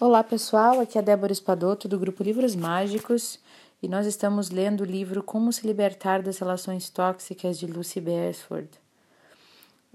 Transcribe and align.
Olá 0.00 0.24
pessoal, 0.24 0.80
aqui 0.80 0.98
é 0.98 1.02
Débora 1.02 1.32
Espadoto 1.32 1.86
do 1.86 1.96
grupo 1.96 2.24
Livros 2.24 2.56
Mágicos 2.56 3.38
e 3.80 3.86
nós 3.86 4.06
estamos 4.06 4.50
lendo 4.50 4.80
o 4.80 4.84
livro 4.84 5.22
Como 5.22 5.52
se 5.52 5.64
Libertar 5.64 6.20
das 6.20 6.36
Relações 6.38 6.90
Tóxicas 6.90 7.56
de 7.56 7.68
Lucy 7.68 8.00
Beresford. 8.00 8.68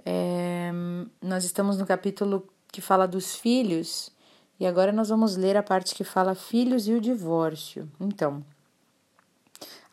É, 0.05 0.71
nós 1.21 1.43
estamos 1.43 1.77
no 1.77 1.85
capítulo 1.85 2.47
que 2.71 2.79
fala 2.79 3.05
dos 3.05 3.35
filhos 3.35 4.09
e 4.57 4.65
agora 4.65 4.93
nós 4.93 5.09
vamos 5.09 5.35
ler 5.35 5.57
a 5.57 5.63
parte 5.63 5.93
que 5.93 6.05
fala 6.05 6.33
filhos 6.33 6.87
e 6.87 6.93
o 6.93 7.01
divórcio. 7.01 7.91
Então, 7.99 8.41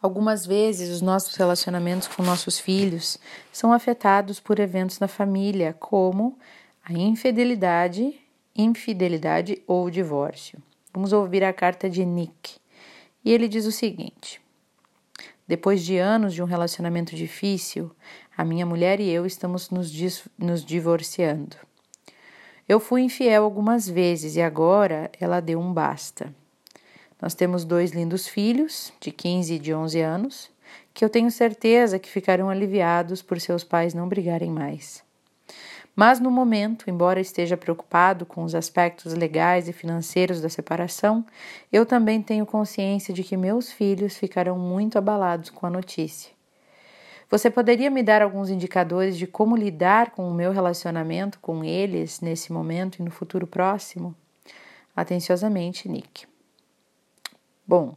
algumas 0.00 0.46
vezes 0.46 0.88
os 0.88 1.02
nossos 1.02 1.34
relacionamentos 1.34 2.06
com 2.06 2.22
nossos 2.22 2.60
filhos 2.60 3.18
são 3.52 3.72
afetados 3.72 4.38
por 4.38 4.60
eventos 4.60 5.00
na 5.00 5.08
família, 5.08 5.72
como 5.72 6.38
a 6.84 6.92
infidelidade 6.92 8.14
infidelidade 8.56 9.62
ou 9.66 9.90
divórcio. 9.90 10.58
Vamos 10.92 11.12
ouvir 11.12 11.44
a 11.44 11.52
carta 11.52 11.90
de 11.90 12.04
Nick. 12.04 12.56
E 13.24 13.32
ele 13.32 13.48
diz 13.48 13.66
o 13.66 13.72
seguinte: 13.72 14.40
Depois 15.46 15.84
de 15.84 15.98
anos 15.98 16.32
de 16.34 16.42
um 16.42 16.46
relacionamento 16.46 17.14
difícil, 17.14 17.90
a 18.36 18.44
minha 18.44 18.66
mulher 18.66 19.00
e 19.00 19.08
eu 19.10 19.26
estamos 19.26 19.70
nos, 19.70 19.92
nos 20.38 20.64
divorciando. 20.64 21.56
Eu 22.68 22.80
fui 22.80 23.02
infiel 23.02 23.44
algumas 23.44 23.88
vezes 23.88 24.36
e 24.36 24.42
agora 24.42 25.10
ela 25.20 25.40
deu 25.40 25.60
um 25.60 25.72
basta. 25.72 26.34
Nós 27.22 27.34
temos 27.34 27.64
dois 27.64 27.92
lindos 27.92 28.26
filhos, 28.26 28.92
de 29.00 29.10
15 29.10 29.54
e 29.54 29.58
de 29.58 29.72
11 29.72 30.00
anos, 30.00 30.50
que 30.92 31.04
eu 31.04 31.08
tenho 31.08 31.30
certeza 31.30 31.98
que 31.98 32.08
ficarão 32.08 32.50
aliviados 32.50 33.22
por 33.22 33.40
seus 33.40 33.62
pais 33.62 33.94
não 33.94 34.08
brigarem 34.08 34.50
mais. 34.50 35.05
Mas 35.96 36.20
no 36.20 36.30
momento, 36.30 36.90
embora 36.90 37.18
esteja 37.18 37.56
preocupado 37.56 38.26
com 38.26 38.44
os 38.44 38.54
aspectos 38.54 39.14
legais 39.14 39.66
e 39.66 39.72
financeiros 39.72 40.42
da 40.42 40.50
separação, 40.50 41.24
eu 41.72 41.86
também 41.86 42.20
tenho 42.20 42.44
consciência 42.44 43.14
de 43.14 43.24
que 43.24 43.34
meus 43.34 43.72
filhos 43.72 44.18
ficarão 44.18 44.58
muito 44.58 44.98
abalados 44.98 45.48
com 45.48 45.66
a 45.66 45.70
notícia. 45.70 46.30
Você 47.30 47.50
poderia 47.50 47.90
me 47.90 48.02
dar 48.02 48.20
alguns 48.20 48.50
indicadores 48.50 49.16
de 49.16 49.26
como 49.26 49.56
lidar 49.56 50.10
com 50.10 50.28
o 50.28 50.34
meu 50.34 50.52
relacionamento 50.52 51.38
com 51.40 51.64
eles 51.64 52.20
nesse 52.20 52.52
momento 52.52 53.00
e 53.00 53.02
no 53.02 53.10
futuro 53.10 53.46
próximo? 53.46 54.14
Atenciosamente, 54.94 55.88
Nick. 55.88 56.26
Bom, 57.66 57.96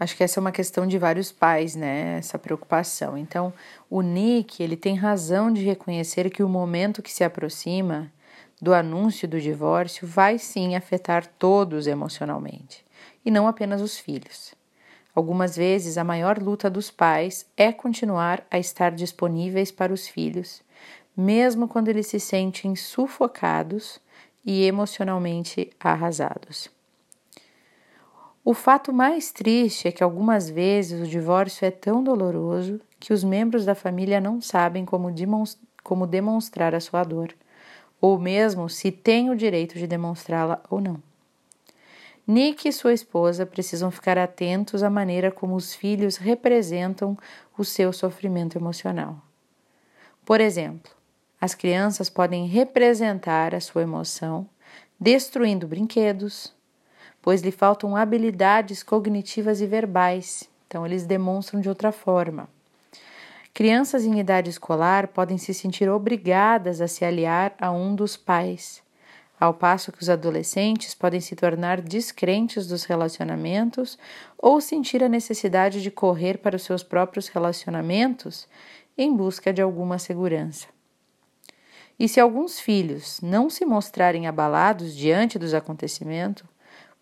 Acho 0.00 0.16
que 0.16 0.24
essa 0.24 0.40
é 0.40 0.42
uma 0.42 0.50
questão 0.50 0.86
de 0.86 0.96
vários 0.96 1.30
pais, 1.30 1.76
né? 1.76 2.16
Essa 2.16 2.38
preocupação. 2.38 3.18
Então, 3.18 3.52
o 3.90 4.00
Nick, 4.00 4.62
ele 4.62 4.74
tem 4.74 4.96
razão 4.96 5.52
de 5.52 5.62
reconhecer 5.62 6.30
que 6.30 6.42
o 6.42 6.48
momento 6.48 7.02
que 7.02 7.12
se 7.12 7.22
aproxima 7.22 8.10
do 8.62 8.72
anúncio 8.72 9.28
do 9.28 9.38
divórcio 9.38 10.06
vai 10.06 10.38
sim 10.38 10.74
afetar 10.74 11.26
todos 11.26 11.86
emocionalmente, 11.86 12.82
e 13.24 13.30
não 13.30 13.46
apenas 13.46 13.82
os 13.82 13.98
filhos. 13.98 14.54
Algumas 15.14 15.54
vezes 15.54 15.98
a 15.98 16.04
maior 16.04 16.38
luta 16.38 16.70
dos 16.70 16.90
pais 16.90 17.44
é 17.54 17.70
continuar 17.70 18.46
a 18.50 18.58
estar 18.58 18.92
disponíveis 18.92 19.70
para 19.70 19.92
os 19.92 20.08
filhos, 20.08 20.62
mesmo 21.14 21.68
quando 21.68 21.88
eles 21.88 22.06
se 22.06 22.18
sentem 22.18 22.74
sufocados 22.74 24.00
e 24.44 24.64
emocionalmente 24.64 25.70
arrasados. 25.78 26.79
O 28.50 28.52
fato 28.52 28.92
mais 28.92 29.30
triste 29.30 29.86
é 29.86 29.92
que 29.92 30.02
algumas 30.02 30.50
vezes 30.50 31.00
o 31.00 31.08
divórcio 31.08 31.64
é 31.64 31.70
tão 31.70 32.02
doloroso 32.02 32.80
que 32.98 33.12
os 33.12 33.22
membros 33.22 33.64
da 33.64 33.76
família 33.76 34.20
não 34.20 34.40
sabem 34.40 34.84
como, 34.84 35.08
demonstrar 36.08 36.74
a 36.74 36.80
sua 36.80 37.04
dor, 37.04 37.32
ou 38.00 38.18
mesmo 38.18 38.68
se 38.68 38.90
têm 38.90 39.30
o 39.30 39.36
direito 39.36 39.78
de 39.78 39.86
demonstrá-la 39.86 40.60
ou 40.68 40.80
não. 40.80 41.00
Nick 42.26 42.66
e 42.66 42.72
sua 42.72 42.92
esposa 42.92 43.46
precisam 43.46 43.88
ficar 43.88 44.18
atentos 44.18 44.82
à 44.82 44.90
maneira 44.90 45.30
como 45.30 45.54
os 45.54 45.72
filhos 45.72 46.16
representam 46.16 47.16
o 47.56 47.64
seu 47.64 47.92
sofrimento 47.92 48.58
emocional. 48.58 49.16
Por 50.26 50.40
exemplo, 50.40 50.90
as 51.40 51.54
crianças 51.54 52.10
podem 52.10 52.48
representar 52.48 53.54
a 53.54 53.60
sua 53.60 53.82
emoção 53.82 54.44
destruindo 54.98 55.68
brinquedos, 55.68 56.52
pois 57.22 57.42
lhe 57.42 57.50
faltam 57.50 57.96
habilidades 57.96 58.82
cognitivas 58.82 59.60
e 59.60 59.66
verbais, 59.66 60.48
então 60.66 60.86
eles 60.86 61.04
demonstram 61.04 61.60
de 61.60 61.68
outra 61.68 61.92
forma. 61.92 62.48
Crianças 63.52 64.04
em 64.04 64.18
idade 64.18 64.48
escolar 64.48 65.08
podem 65.08 65.36
se 65.36 65.52
sentir 65.52 65.88
obrigadas 65.90 66.80
a 66.80 66.88
se 66.88 67.04
aliar 67.04 67.54
a 67.58 67.70
um 67.70 67.94
dos 67.94 68.16
pais, 68.16 68.82
ao 69.38 69.52
passo 69.52 69.90
que 69.90 70.02
os 70.02 70.08
adolescentes 70.08 70.94
podem 70.94 71.20
se 71.20 71.34
tornar 71.34 71.80
descrentes 71.80 72.66
dos 72.66 72.84
relacionamentos 72.84 73.98
ou 74.38 74.60
sentir 74.60 75.02
a 75.02 75.08
necessidade 75.08 75.82
de 75.82 75.90
correr 75.90 76.38
para 76.38 76.56
os 76.56 76.62
seus 76.62 76.82
próprios 76.82 77.28
relacionamentos 77.28 78.46
em 78.96 79.14
busca 79.16 79.52
de 79.52 79.62
alguma 79.62 79.98
segurança. 79.98 80.66
E 81.98 82.08
se 82.08 82.20
alguns 82.20 82.60
filhos 82.60 83.20
não 83.22 83.50
se 83.50 83.64
mostrarem 83.64 84.26
abalados 84.26 84.94
diante 84.94 85.38
dos 85.38 85.52
acontecimentos, 85.52 86.46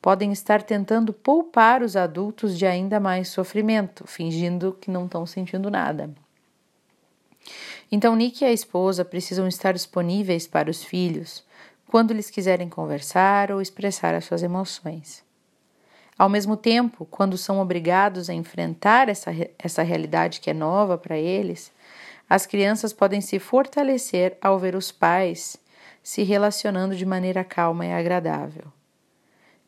podem 0.08 0.32
estar 0.32 0.62
tentando 0.62 1.12
poupar 1.12 1.82
os 1.82 1.94
adultos 1.94 2.56
de 2.56 2.64
ainda 2.64 2.98
mais 2.98 3.28
sofrimento, 3.28 4.06
fingindo 4.06 4.74
que 4.80 4.90
não 4.90 5.04
estão 5.04 5.26
sentindo 5.26 5.70
nada. 5.70 6.08
Então, 7.92 8.16
Nick 8.16 8.42
e 8.42 8.46
a 8.46 8.50
esposa 8.50 9.04
precisam 9.04 9.46
estar 9.46 9.72
disponíveis 9.72 10.46
para 10.46 10.70
os 10.70 10.82
filhos 10.82 11.44
quando 11.88 12.10
eles 12.10 12.30
quiserem 12.30 12.70
conversar 12.70 13.52
ou 13.52 13.60
expressar 13.60 14.14
as 14.14 14.24
suas 14.24 14.42
emoções. 14.42 15.22
Ao 16.18 16.30
mesmo 16.30 16.56
tempo, 16.56 17.04
quando 17.04 17.36
são 17.36 17.60
obrigados 17.60 18.30
a 18.30 18.32
enfrentar 18.32 19.10
essa, 19.10 19.30
essa 19.58 19.82
realidade 19.82 20.40
que 20.40 20.48
é 20.48 20.54
nova 20.54 20.96
para 20.96 21.18
eles, 21.18 21.70
as 22.30 22.46
crianças 22.46 22.94
podem 22.94 23.20
se 23.20 23.38
fortalecer 23.38 24.38
ao 24.40 24.58
ver 24.58 24.74
os 24.74 24.90
pais 24.90 25.58
se 26.02 26.22
relacionando 26.22 26.96
de 26.96 27.04
maneira 27.04 27.44
calma 27.44 27.84
e 27.84 27.92
agradável. 27.92 28.72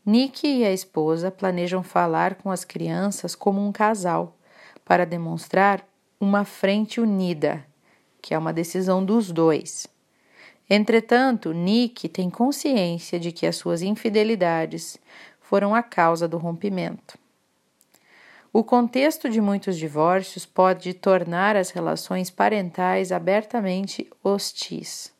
Nick 0.04 0.46
e 0.46 0.64
a 0.64 0.72
esposa 0.72 1.30
planejam 1.30 1.82
falar 1.82 2.36
com 2.36 2.50
as 2.50 2.64
crianças 2.64 3.34
como 3.34 3.64
um 3.64 3.70
casal, 3.70 4.36
para 4.84 5.04
demonstrar 5.04 5.86
uma 6.18 6.44
frente 6.44 7.00
unida, 7.00 7.64
que 8.20 8.34
é 8.34 8.38
uma 8.38 8.52
decisão 8.52 9.04
dos 9.04 9.30
dois. 9.30 9.86
Entretanto, 10.68 11.52
Nick 11.52 12.08
tem 12.08 12.30
consciência 12.30 13.18
de 13.18 13.32
que 13.32 13.46
as 13.46 13.56
suas 13.56 13.82
infidelidades 13.82 14.98
foram 15.40 15.74
a 15.74 15.82
causa 15.82 16.28
do 16.28 16.38
rompimento. 16.38 17.18
O 18.52 18.64
contexto 18.64 19.28
de 19.28 19.40
muitos 19.40 19.76
divórcios 19.76 20.44
pode 20.44 20.94
tornar 20.94 21.56
as 21.56 21.70
relações 21.70 22.30
parentais 22.30 23.12
abertamente 23.12 24.10
hostis. 24.24 25.12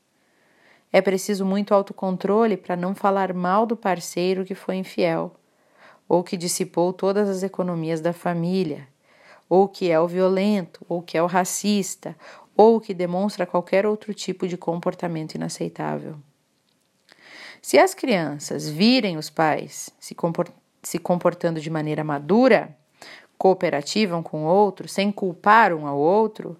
É 0.93 1.01
preciso 1.01 1.45
muito 1.45 1.73
autocontrole 1.73 2.56
para 2.56 2.77
não 2.77 2.95
falar 2.95 3.33
mal 3.33 3.65
do 3.65 3.77
parceiro 3.77 4.45
que 4.45 4.55
foi 4.55 4.77
infiel, 4.77 5.34
ou 6.09 6.25
que 6.25 6.37
dissipou 6.37 6.93
todas 6.93 7.28
as 7.28 7.43
economias 7.43 8.01
da 8.01 8.12
família, 8.12 8.89
ou 9.49 9.69
que 9.69 9.91
é 9.91 10.00
o 10.00 10.09
violento, 10.09 10.84
ou 10.89 11.00
que 11.00 11.17
é 11.17 11.23
o 11.23 11.27
racista, 11.27 12.17
ou 12.56 12.81
que 12.81 12.93
demonstra 12.93 13.47
qualquer 13.47 13.87
outro 13.87 14.12
tipo 14.12 14.47
de 14.49 14.56
comportamento 14.56 15.34
inaceitável. 15.34 16.17
Se 17.62 17.79
as 17.79 17.95
crianças 17.95 18.69
virem 18.69 19.17
os 19.17 19.31
pais 19.31 19.91
se, 20.00 20.99
comportando 20.99 21.61
de 21.61 21.71
maneira 21.71 22.03
madura, 22.03 22.77
cooperativa 23.39 24.17
um 24.17 24.23
com 24.23 24.45
o 24.45 24.47
outro, 24.47 24.89
sem 24.89 25.12
culpar 25.12 25.73
um 25.73 25.87
ao 25.87 25.99
outro, 25.99 26.56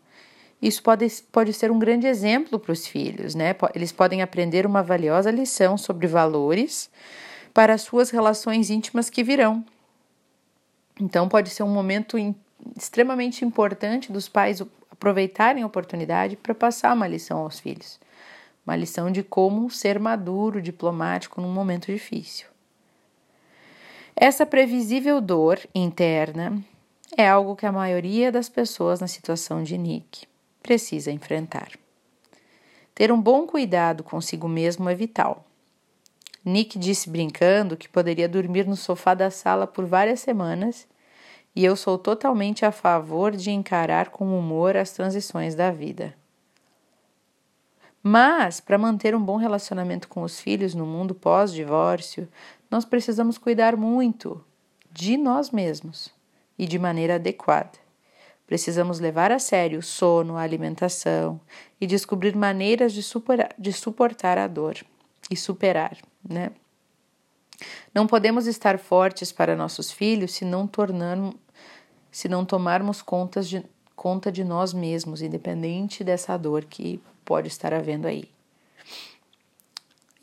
isso 0.60 0.82
pode, 0.82 1.06
pode 1.32 1.53
ser 1.54 1.71
um 1.71 1.78
grande 1.78 2.06
exemplo 2.06 2.59
para 2.59 2.72
os 2.72 2.87
filhos, 2.87 3.34
né? 3.34 3.54
Eles 3.75 3.93
podem 3.93 4.21
aprender 4.21 4.66
uma 4.66 4.82
valiosa 4.82 5.31
lição 5.31 5.78
sobre 5.78 6.06
valores 6.06 6.91
para 7.54 7.74
as 7.74 7.83
suas 7.83 8.10
relações 8.10 8.68
íntimas 8.68 9.09
que 9.09 9.22
virão. 9.22 9.65
Então, 11.01 11.28
pode 11.28 11.48
ser 11.48 11.62
um 11.62 11.68
momento 11.68 12.18
extremamente 12.77 13.42
importante 13.42 14.12
dos 14.12 14.28
pais 14.28 14.62
aproveitarem 14.91 15.62
a 15.62 15.66
oportunidade 15.66 16.36
para 16.36 16.54
passar 16.54 16.95
uma 16.95 17.09
lição 17.09 17.39
aos 17.39 17.59
filhos. 17.59 17.98
Uma 18.66 18.77
lição 18.77 19.10
de 19.10 19.22
como 19.22 19.71
ser 19.71 19.98
maduro, 19.98 20.60
diplomático 20.60 21.41
num 21.41 21.51
momento 21.51 21.86
difícil. 21.86 22.47
Essa 24.15 24.45
previsível 24.45 25.22
dor 25.22 25.59
interna 25.74 26.63
é 27.16 27.27
algo 27.27 27.56
que 27.56 27.65
a 27.65 27.72
maioria 27.72 28.30
das 28.30 28.51
pessoas 28.51 29.01
na 29.01 29.09
situação 29.09 29.63
de 29.63 29.78
Nick 29.78 30.29
precisa 30.62 31.10
enfrentar. 31.10 31.71
Ter 32.95 33.10
um 33.10 33.21
bom 33.21 33.47
cuidado 33.47 34.03
consigo 34.03 34.48
mesmo 34.48 34.89
é 34.89 34.95
vital. 34.95 35.45
Nick 36.45 36.78
disse 36.78 37.09
brincando 37.09 37.77
que 37.77 37.89
poderia 37.89 38.28
dormir 38.28 38.66
no 38.66 38.77
sofá 38.77 39.15
da 39.15 39.30
sala 39.30 39.66
por 39.66 39.84
várias 39.84 40.21
semanas 40.21 40.86
e 41.54 41.65
eu 41.65 41.77
sou 41.77 41.98
totalmente 41.98 42.65
a 42.65 42.72
favor 42.72 43.33
de 43.33 43.51
encarar 43.51 44.10
com 44.10 44.39
humor 44.39 44.77
as 44.77 44.92
transições 44.92 45.54
da 45.54 45.71
vida. 45.71 46.15
Mas, 48.03 48.60
para 48.60 48.78
manter 48.78 49.15
um 49.15 49.22
bom 49.22 49.36
relacionamento 49.36 50.09
com 50.09 50.22
os 50.22 50.41
filhos 50.41 50.74
no 50.74 50.86
mundo 50.86 51.15
pós-divórcio, 51.15 52.28
nós 52.71 52.84
precisamos 52.84 53.36
cuidar 53.36 53.77
muito 53.77 54.42
de 54.91 55.16
nós 55.16 55.51
mesmos 55.51 56.10
e 56.59 56.66
de 56.66 56.78
maneira 56.78 57.16
adequada. 57.16 57.78
Precisamos 58.51 58.99
levar 58.99 59.31
a 59.31 59.39
sério 59.39 59.79
o 59.79 59.83
sono, 59.83 60.37
a 60.37 60.43
alimentação 60.43 61.41
e 61.81 61.87
descobrir 61.87 62.35
maneiras 62.35 62.93
de, 62.93 63.01
de 63.57 63.73
suportar 63.73 64.39
a 64.39 64.49
dor 64.49 64.77
e 65.31 65.37
superar, 65.37 65.97
né? 66.29 66.51
Não 67.95 68.09
podemos 68.09 68.49
estar 68.49 68.77
fortes 68.77 69.31
para 69.31 69.55
nossos 69.55 69.93
filhos 69.93 70.35
se 70.35 70.45
não 70.45 70.67
tornarmos, 70.67 71.37
se 72.11 72.29
não 72.29 72.45
tomarmos 72.45 73.01
contas 73.01 73.49
de, 73.49 73.65
conta 73.95 74.33
de 74.33 74.43
nós 74.43 74.75
mesmos, 74.75 75.23
independente 75.23 76.03
dessa 76.03 76.37
dor 76.37 76.65
que 76.65 77.01
pode 77.25 77.47
estar 77.47 77.73
havendo 77.73 78.09
aí. 78.09 78.29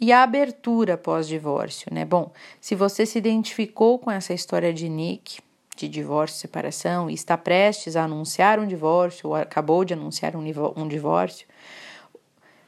E 0.02 0.12
a 0.12 0.22
abertura 0.22 0.98
pós-divórcio, 0.98 1.94
né? 1.94 2.04
Bom, 2.04 2.34
se 2.60 2.76
você 2.76 3.06
se 3.06 3.18
identificou 3.18 3.98
com 3.98 4.12
essa 4.12 4.34
história 4.34 4.74
de 4.74 4.90
Nick, 4.90 5.40
de 5.86 5.88
divórcio 5.88 6.40
separação, 6.40 7.10
e 7.10 7.14
está 7.14 7.38
prestes 7.38 7.96
a 7.96 8.04
anunciar 8.04 8.60
um 8.60 8.68
divórcio, 8.68 9.30
ou 9.30 9.36
acabou 9.36 9.86
de 9.86 9.94
anunciar 9.94 10.36
um, 10.36 10.44
um 10.76 10.88
divórcio, 10.88 11.48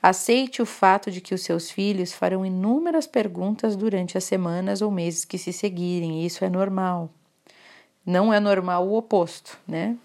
aceite 0.02 0.62
o 0.62 0.66
fato 0.66 1.10
de 1.10 1.20
que 1.20 1.34
os 1.34 1.42
seus 1.42 1.70
filhos 1.70 2.14
farão 2.14 2.46
inúmeras 2.46 3.08
perguntas 3.08 3.76
durante 3.76 4.18
as 4.18 4.24
semanas 4.24 4.82
ou 4.82 4.92
meses 4.92 5.26
que 5.26 5.38
se 5.38 5.52
seguirem, 5.52 6.22
e 6.22 6.26
isso 6.26 6.46
é 6.46 6.50
normal. 6.50 7.10
Não 8.06 8.34
é 8.34 8.40
normal 8.40 8.88
o 8.88 8.98
oposto, 8.98 9.58
né? 9.68 9.98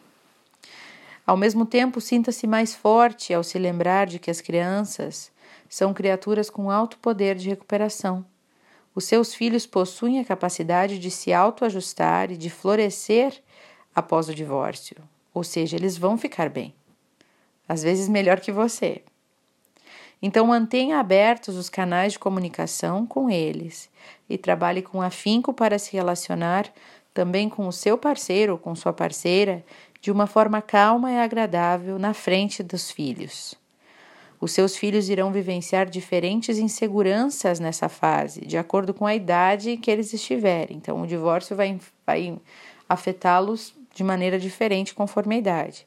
Ao 1.27 1.37
mesmo 1.37 1.65
tempo, 1.65 2.01
sinta-se 2.01 2.47
mais 2.47 2.75
forte 2.75 3.33
ao 3.33 3.43
se 3.43 3.59
lembrar 3.59 4.06
de 4.06 4.19
que 4.19 4.31
as 4.31 4.41
crianças 4.41 5.33
são 5.69 5.95
criaturas 5.95 6.51
com 6.51 6.71
alto 6.71 6.99
poder 6.99 7.37
de 7.37 7.49
recuperação. 7.49 8.25
Os 8.94 9.05
seus 9.05 9.35
filhos 9.35 9.67
possuem 9.67 10.20
a 10.20 10.25
capacidade 10.25 10.99
de 10.99 11.11
se 11.11 11.32
autoajustar 11.32 12.31
e 12.31 12.37
de 12.37 12.49
florescer 12.49 13.43
após 13.94 14.29
o 14.29 14.35
divórcio, 14.35 14.96
ou 15.32 15.43
seja, 15.43 15.76
eles 15.76 15.96
vão 15.96 16.17
ficar 16.17 16.49
bem. 16.49 16.75
Às 17.69 17.82
vezes 17.82 18.08
melhor 18.08 18.41
que 18.41 18.52
você. 18.52 19.02
Então 20.23 20.46
mantenha 20.46 21.00
abertos 21.00 21.56
os 21.56 21.69
canais 21.69 22.12
de 22.12 22.19
comunicação 22.19 23.06
com 23.06 23.29
eles 23.29 23.91
e 24.29 24.38
trabalhe 24.38 24.81
com 24.81 25.02
afinco 25.02 25.52
para 25.52 25.79
se 25.79 25.93
relacionar 25.93 26.73
também 27.12 27.49
com 27.49 27.67
o 27.69 27.73
seu 27.73 27.99
parceiro 27.99 28.52
ou 28.52 28.58
com 28.58 28.75
sua 28.75 28.93
parceira 28.93 29.64
de 30.00 30.11
uma 30.11 30.26
forma 30.26 30.62
calma 30.62 31.11
e 31.12 31.19
agradável 31.19 31.99
na 31.99 32.14
frente 32.14 32.62
dos 32.62 32.91
filhos. 32.91 33.55
Os 34.44 34.52
seus 34.52 34.76
filhos 34.76 35.08
irão 35.08 35.32
vivenciar 35.32 35.88
diferentes 35.88 36.58
inseguranças 36.58 37.58
nessa 37.58 37.88
fase, 37.88 38.43
de 38.43 38.58
acordo 38.58 38.93
com 38.93 39.06
a 39.06 39.14
idade 39.14 39.79
que 39.79 39.91
eles 39.91 40.12
estiverem. 40.12 40.76
Então, 40.76 41.00
o 41.00 41.06
divórcio 41.06 41.56
vai, 41.56 41.81
vai 42.06 42.38
afetá-los 42.87 43.75
de 43.94 44.05
maneira 44.05 44.38
diferente 44.38 44.94
conforme 44.94 45.37
a 45.37 45.38
idade. 45.38 45.87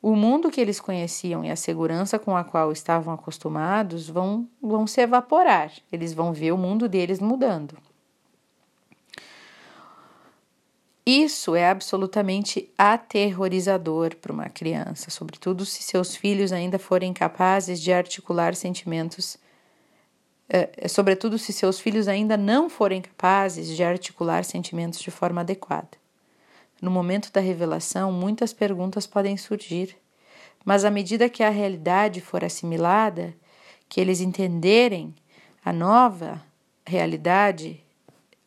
O 0.00 0.14
mundo 0.14 0.52
que 0.52 0.60
eles 0.60 0.78
conheciam 0.78 1.44
e 1.44 1.50
a 1.50 1.56
segurança 1.56 2.16
com 2.16 2.36
a 2.36 2.44
qual 2.44 2.70
estavam 2.70 3.12
acostumados 3.12 4.08
vão, 4.08 4.46
vão 4.62 4.86
se 4.86 5.00
evaporar, 5.00 5.72
eles 5.90 6.14
vão 6.14 6.32
ver 6.32 6.52
o 6.52 6.56
mundo 6.56 6.88
deles 6.88 7.18
mudando. 7.18 7.76
Isso 11.06 11.54
é 11.54 11.68
absolutamente 11.68 12.72
aterrorizador 12.78 14.16
para 14.16 14.32
uma 14.32 14.48
criança, 14.48 15.10
sobretudo 15.10 15.66
se 15.66 15.82
seus 15.82 16.16
filhos 16.16 16.50
ainda 16.50 16.78
forem 16.78 17.12
capazes 17.12 17.78
de 17.78 17.92
articular 17.92 18.54
sentimentos, 18.54 19.36
é, 20.48 20.88
sobretudo 20.88 21.38
se 21.38 21.52
seus 21.52 21.78
filhos 21.78 22.08
ainda 22.08 22.38
não 22.38 22.70
forem 22.70 23.02
capazes 23.02 23.68
de 23.68 23.84
articular 23.84 24.44
sentimentos 24.44 24.98
de 24.98 25.10
forma 25.10 25.42
adequada. 25.42 25.90
No 26.80 26.90
momento 26.90 27.30
da 27.30 27.40
revelação, 27.40 28.10
muitas 28.10 28.54
perguntas 28.54 29.06
podem 29.06 29.36
surgir, 29.36 29.94
mas 30.64 30.86
à 30.86 30.90
medida 30.90 31.28
que 31.28 31.42
a 31.42 31.50
realidade 31.50 32.22
for 32.22 32.42
assimilada, 32.42 33.34
que 33.90 34.00
eles 34.00 34.22
entenderem 34.22 35.14
a 35.62 35.70
nova 35.70 36.42
realidade, 36.86 37.83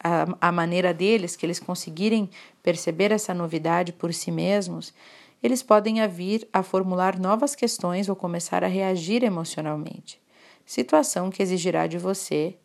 a, 0.04 0.50
a 0.50 0.52
maneira 0.52 0.94
deles, 0.94 1.36
que 1.36 1.46
eles 1.46 1.60
conseguirem 1.60 2.30
perceber 2.62 3.12
essa 3.12 3.34
novidade 3.34 3.94
por 3.94 4.14
si 4.14 4.32
mesmos, 4.32 4.94
eles 5.42 5.62
podem 5.62 6.06
vir 6.08 6.48
a 6.52 6.64
formular 6.64 7.20
novas 7.20 7.56
questões 7.56 8.10
ou 8.10 8.16
começar 8.16 8.64
a 8.64 8.68
reagir 8.68 9.24
emocionalmente. 9.24 10.20
Situação 10.66 11.30
que 11.30 11.42
exigirá 11.42 11.88
de 11.88 11.98
você 11.98 12.56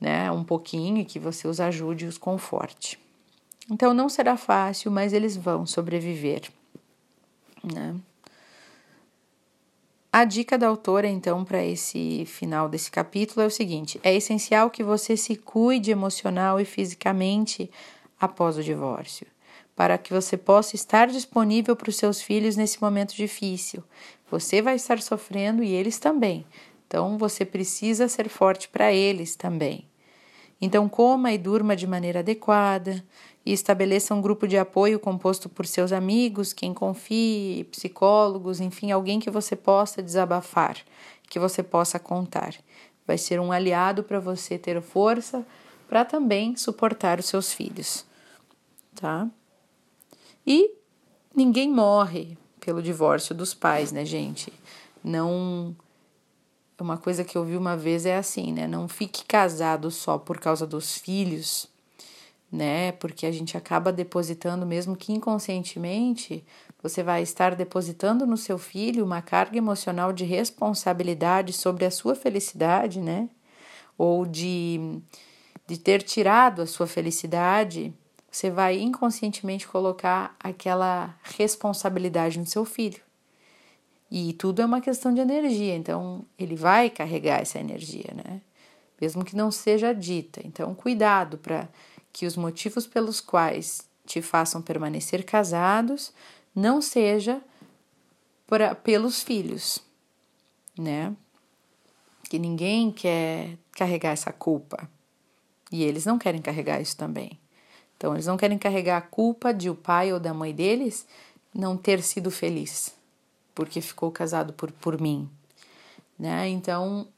né, 0.00 0.30
um 0.32 0.42
pouquinho 0.42 0.98
e 0.98 1.04
que 1.04 1.18
você 1.18 1.46
os 1.46 1.60
ajude 1.60 2.04
e 2.04 2.08
os 2.08 2.18
conforte. 2.18 2.98
Então 3.70 3.94
não 3.94 4.08
será 4.08 4.36
fácil, 4.36 4.90
mas 4.90 5.12
eles 5.12 5.36
vão 5.36 5.64
sobreviver. 5.64 6.50
Né? 7.62 7.94
A 10.14 10.26
dica 10.26 10.58
da 10.58 10.66
autora, 10.68 11.08
então, 11.08 11.42
para 11.42 11.64
esse 11.64 12.26
final 12.26 12.68
desse 12.68 12.90
capítulo 12.90 13.40
é 13.40 13.46
o 13.46 13.50
seguinte: 13.50 13.98
é 14.02 14.14
essencial 14.14 14.68
que 14.68 14.82
você 14.82 15.16
se 15.16 15.36
cuide 15.36 15.90
emocional 15.90 16.60
e 16.60 16.66
fisicamente 16.66 17.70
após 18.20 18.58
o 18.58 18.62
divórcio, 18.62 19.26
para 19.74 19.96
que 19.96 20.12
você 20.12 20.36
possa 20.36 20.76
estar 20.76 21.06
disponível 21.06 21.74
para 21.74 21.88
os 21.88 21.96
seus 21.96 22.20
filhos 22.20 22.56
nesse 22.56 22.78
momento 22.82 23.16
difícil. 23.16 23.82
Você 24.30 24.60
vai 24.60 24.74
estar 24.74 25.00
sofrendo 25.00 25.64
e 25.64 25.72
eles 25.72 25.98
também. 25.98 26.44
Então, 26.86 27.16
você 27.16 27.42
precisa 27.42 28.06
ser 28.06 28.28
forte 28.28 28.68
para 28.68 28.92
eles 28.92 29.34
também. 29.34 29.86
Então, 30.64 30.88
coma 30.88 31.32
e 31.32 31.38
durma 31.38 31.74
de 31.74 31.88
maneira 31.88 32.20
adequada, 32.20 33.04
e 33.44 33.52
estabeleça 33.52 34.14
um 34.14 34.20
grupo 34.20 34.46
de 34.46 34.56
apoio 34.56 35.00
composto 35.00 35.48
por 35.48 35.66
seus 35.66 35.90
amigos, 35.90 36.52
quem 36.52 36.72
confie, 36.72 37.64
psicólogos, 37.64 38.60
enfim, 38.60 38.92
alguém 38.92 39.18
que 39.18 39.28
você 39.28 39.56
possa 39.56 40.00
desabafar, 40.00 40.76
que 41.28 41.40
você 41.40 41.64
possa 41.64 41.98
contar. 41.98 42.54
Vai 43.04 43.18
ser 43.18 43.40
um 43.40 43.50
aliado 43.50 44.04
para 44.04 44.20
você 44.20 44.56
ter 44.56 44.80
força 44.80 45.44
para 45.88 46.04
também 46.04 46.54
suportar 46.54 47.18
os 47.18 47.26
seus 47.26 47.52
filhos, 47.52 48.06
tá? 48.94 49.28
E 50.46 50.76
ninguém 51.34 51.68
morre 51.68 52.38
pelo 52.60 52.80
divórcio 52.80 53.34
dos 53.34 53.52
pais, 53.52 53.90
né, 53.90 54.04
gente? 54.04 54.52
Não 55.02 55.74
uma 56.82 56.98
coisa 56.98 57.24
que 57.24 57.36
eu 57.36 57.44
vi 57.44 57.56
uma 57.56 57.76
vez 57.76 58.04
é 58.04 58.16
assim, 58.16 58.52
né? 58.52 58.66
Não 58.66 58.88
fique 58.88 59.24
casado 59.24 59.90
só 59.90 60.18
por 60.18 60.38
causa 60.38 60.66
dos 60.66 60.96
filhos 60.96 61.72
né? 62.52 62.92
Porque 62.92 63.24
a 63.24 63.32
gente 63.32 63.56
acaba 63.56 63.90
depositando, 63.90 64.66
mesmo 64.66 64.94
que 64.94 65.12
inconscientemente, 65.12 66.44
você 66.82 67.02
vai 67.02 67.22
estar 67.22 67.54
depositando 67.54 68.26
no 68.26 68.36
seu 68.36 68.58
filho 68.58 69.04
uma 69.04 69.22
carga 69.22 69.56
emocional 69.56 70.12
de 70.12 70.24
responsabilidade 70.24 71.54
sobre 71.54 71.86
a 71.86 71.90
sua 71.90 72.14
felicidade, 72.14 73.00
né? 73.00 73.30
Ou 73.96 74.26
de, 74.26 75.00
de 75.66 75.78
ter 75.78 76.02
tirado 76.02 76.60
a 76.60 76.66
sua 76.66 76.86
felicidade, 76.86 77.94
você 78.30 78.50
vai 78.50 78.78
inconscientemente 78.78 79.66
colocar 79.66 80.36
aquela 80.38 81.14
responsabilidade 81.22 82.38
no 82.38 82.46
seu 82.46 82.66
filho. 82.66 83.00
E 84.14 84.34
tudo 84.34 84.60
é 84.60 84.66
uma 84.66 84.82
questão 84.82 85.14
de 85.14 85.22
energia, 85.22 85.74
então 85.74 86.26
ele 86.38 86.54
vai 86.54 86.90
carregar 86.90 87.40
essa 87.40 87.58
energia, 87.58 88.12
né? 88.14 88.42
Mesmo 89.00 89.24
que 89.24 89.34
não 89.34 89.50
seja 89.50 89.94
dita. 89.94 90.42
Então, 90.44 90.74
cuidado 90.74 91.38
para 91.38 91.66
que 92.12 92.26
os 92.26 92.36
motivos 92.36 92.86
pelos 92.86 93.22
quais 93.22 93.88
te 94.04 94.20
façam 94.20 94.60
permanecer 94.60 95.24
casados 95.24 96.12
não 96.54 96.82
seja 96.82 97.40
pra, 98.46 98.74
pelos 98.74 99.22
filhos, 99.22 99.78
né? 100.78 101.16
Que 102.28 102.38
ninguém 102.38 102.92
quer 102.92 103.56
carregar 103.72 104.10
essa 104.10 104.30
culpa. 104.30 104.90
E 105.70 105.82
eles 105.82 106.04
não 106.04 106.18
querem 106.18 106.42
carregar 106.42 106.82
isso 106.82 106.98
também. 106.98 107.40
Então, 107.96 108.12
eles 108.12 108.26
não 108.26 108.36
querem 108.36 108.58
carregar 108.58 108.98
a 108.98 109.00
culpa 109.00 109.54
de 109.54 109.70
o 109.70 109.74
pai 109.74 110.12
ou 110.12 110.20
da 110.20 110.34
mãe 110.34 110.54
deles 110.54 111.06
não 111.54 111.78
ter 111.78 112.02
sido 112.02 112.30
feliz, 112.30 112.94
porque 113.54 113.80
ficou 113.80 114.10
casado 114.10 114.52
por, 114.52 114.70
por 114.72 115.00
mim. 115.00 115.28
Né? 116.18 116.48
Então, 116.48 117.08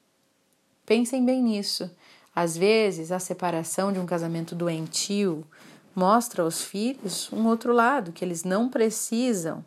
pensem 0.86 1.24
bem 1.24 1.42
nisso. 1.42 1.90
Às 2.34 2.56
vezes, 2.56 3.12
a 3.12 3.18
separação 3.18 3.92
de 3.92 3.98
um 3.98 4.06
casamento 4.06 4.54
doentio 4.54 5.46
mostra 5.94 6.42
aos 6.42 6.62
filhos 6.62 7.32
um 7.32 7.46
outro 7.46 7.72
lado, 7.72 8.12
que 8.12 8.24
eles 8.24 8.42
não 8.42 8.68
precisam 8.68 9.64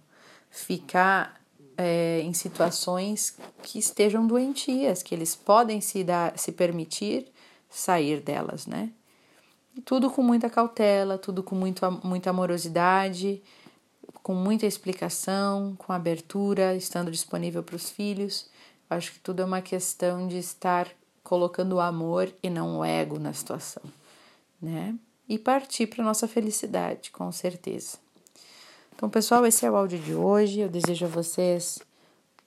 ficar 0.49 1.39
é, 1.77 2.21
em 2.21 2.33
situações 2.33 3.37
que 3.63 3.79
estejam 3.79 4.27
doentias, 4.27 5.01
que 5.01 5.15
eles 5.15 5.35
podem 5.35 5.79
se, 5.79 6.03
dar, 6.03 6.37
se 6.37 6.51
permitir 6.51 7.31
sair 7.69 8.19
delas, 8.19 8.65
né? 8.65 8.91
E 9.75 9.81
tudo 9.81 10.09
com 10.09 10.23
muita 10.23 10.49
cautela, 10.49 11.17
tudo 11.17 11.43
com 11.43 11.55
muito, 11.55 11.85
muita 12.03 12.31
amorosidade, 12.31 13.41
com 14.27 14.35
muita 14.35 14.65
explicação, 14.65 15.73
com 15.77 15.93
abertura, 15.93 16.75
estando 16.75 17.09
disponível 17.09 17.63
para 17.63 17.77
os 17.77 17.89
filhos, 17.89 18.49
Acho 18.89 19.11
que 19.11 19.19
tudo 19.19 19.41
é 19.41 19.45
uma 19.45 19.61
questão 19.61 20.27
de 20.27 20.37
estar 20.37 20.87
colocando 21.23 21.73
o 21.73 21.79
amor 21.79 22.31
e 22.41 22.49
não 22.49 22.79
o 22.79 22.85
ego 22.85 23.19
na 23.19 23.33
situação, 23.33 23.83
né? 24.61 24.95
E 25.27 25.37
partir 25.37 25.87
para 25.87 26.03
nossa 26.03 26.25
felicidade, 26.25 27.11
com 27.11 27.29
certeza. 27.33 27.97
Então, 28.95 29.09
pessoal, 29.09 29.45
esse 29.45 29.65
é 29.65 29.69
o 29.69 29.75
áudio 29.75 29.99
de 29.99 30.13
hoje. 30.13 30.61
Eu 30.61 30.69
desejo 30.69 31.05
a 31.05 31.09
vocês 31.09 31.79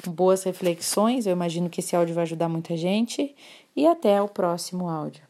boas 0.07 0.45
reflexões. 0.45 1.27
Eu 1.27 1.33
imagino 1.33 1.69
que 1.69 1.81
esse 1.81 1.95
áudio 1.95 2.15
vai 2.15 2.23
ajudar 2.23 2.49
muita 2.49 2.75
gente. 2.75 3.37
E 3.77 3.87
até 3.87 4.21
o 4.23 4.29
próximo 4.29 4.89
áudio. 4.89 5.30